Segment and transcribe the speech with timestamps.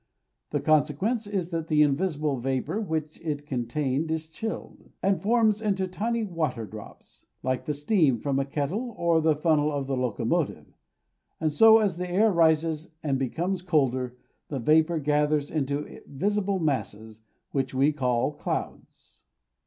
[0.49, 5.87] The consequence is that the invisible vapour which it contains is chilled, and forms into
[5.87, 10.73] tiny water drops, like the steam from a kettle or the funnel of the locomotive.
[11.39, 14.17] And so, as the air rises and becomes colder,
[14.47, 17.21] the vapour gathers into visible masses,
[17.51, 19.21] which we call clouds.